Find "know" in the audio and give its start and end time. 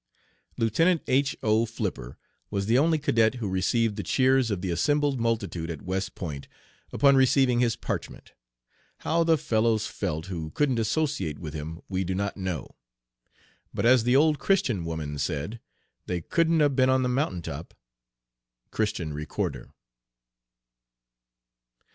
12.35-12.73